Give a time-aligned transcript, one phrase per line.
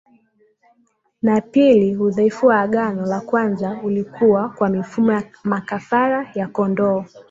[1.21, 7.05] na pili udhaifu wa agano la kwanza ulikuwa kwa mifumo ya makafara ya kondoo